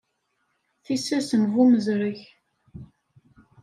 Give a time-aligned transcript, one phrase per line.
[0.83, 2.19] Tissas n Bu Mezreg.